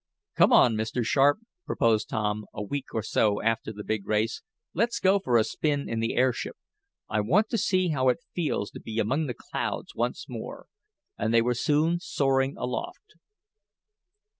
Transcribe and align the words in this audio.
"Come 0.35 0.51
on, 0.51 0.73
Mr. 0.73 1.05
Sharp," 1.05 1.37
proposed 1.67 2.09
Tom, 2.09 2.45
a 2.55 2.63
week 2.63 2.85
or 2.91 3.03
so 3.03 3.39
after 3.39 3.71
the 3.71 3.83
big 3.83 4.07
race, 4.07 4.41
"let's 4.73 4.99
go 4.99 5.19
for 5.19 5.37
a 5.37 5.43
spin 5.43 5.87
in 5.87 5.99
the 5.99 6.15
airship. 6.15 6.57
I 7.07 7.19
want 7.21 7.49
to 7.49 7.57
see 7.59 7.89
how 7.89 8.09
it 8.09 8.17
feels 8.33 8.71
to 8.71 8.79
be 8.79 8.97
among 8.97 9.27
the 9.27 9.35
clouds 9.35 9.93
once 9.93 10.25
more," 10.27 10.65
and 11.19 11.31
they 11.31 11.43
were 11.43 11.53
soon 11.53 11.99
soaring 11.99 12.57
aloft. 12.57 13.13